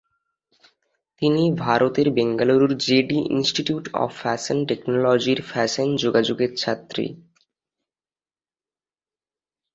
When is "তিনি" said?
1.21-1.43